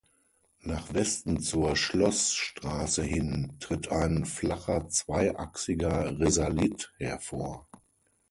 [0.63, 7.67] Nach Westen zur Schloßstraße hin tritt ein flacher zweiachsiger Risalit hervor.